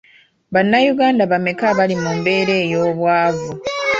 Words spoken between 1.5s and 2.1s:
abali